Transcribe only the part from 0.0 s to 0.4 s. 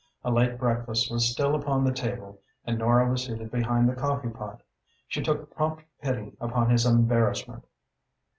A